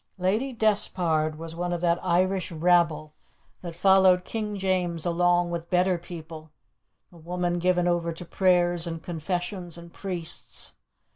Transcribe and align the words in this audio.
"Lady 0.17 0.51
Despard 0.51 1.37
was 1.37 1.55
one 1.55 1.71
of 1.71 1.79
that 1.79 1.99
Irish 2.03 2.51
rabble 2.51 3.13
that 3.61 3.75
followed 3.75 4.25
King 4.25 4.57
James 4.57 5.05
along 5.05 5.51
with 5.51 5.69
better 5.69 5.99
people, 5.99 6.49
a 7.11 7.17
woman 7.17 7.59
given 7.59 7.87
over 7.87 8.11
to 8.11 8.25
prayers 8.25 8.87
and 8.87 9.03
confessions 9.03 9.77
and 9.77 9.93
priests. 9.93 10.73